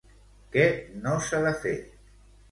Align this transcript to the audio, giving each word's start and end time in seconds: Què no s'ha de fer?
Què 0.53 0.63
no 1.03 1.13
s'ha 1.25 1.41
de 1.47 1.51
fer? 1.65 1.75